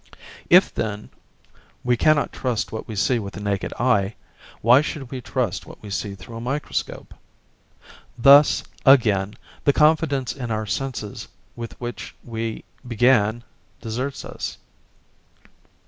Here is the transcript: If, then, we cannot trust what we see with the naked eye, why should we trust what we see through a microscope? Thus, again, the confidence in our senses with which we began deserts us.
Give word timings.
If, 0.49 0.73
then, 0.73 1.11
we 1.83 1.95
cannot 1.95 2.33
trust 2.33 2.71
what 2.71 2.87
we 2.87 2.95
see 2.95 3.19
with 3.19 3.35
the 3.35 3.39
naked 3.39 3.71
eye, 3.79 4.15
why 4.61 4.81
should 4.81 5.11
we 5.11 5.21
trust 5.21 5.67
what 5.67 5.79
we 5.83 5.91
see 5.91 6.15
through 6.15 6.37
a 6.37 6.41
microscope? 6.41 7.13
Thus, 8.17 8.63
again, 8.83 9.35
the 9.63 9.73
confidence 9.73 10.33
in 10.33 10.49
our 10.49 10.65
senses 10.65 11.27
with 11.55 11.79
which 11.79 12.15
we 12.23 12.63
began 12.87 13.43
deserts 13.79 14.25
us. 14.25 14.57